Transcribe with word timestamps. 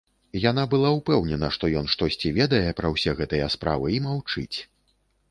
Яна 0.43 0.61
была 0.69 0.89
ўпэўнена, 0.99 1.49
што 1.57 1.67
ён 1.81 1.85
штосьці 1.93 2.31
ведае 2.37 2.61
пра 2.79 2.91
ўсе 2.93 3.13
гэтыя 3.19 3.51
справы 3.57 3.93
і 3.97 4.01
маўчыць. 4.07 4.57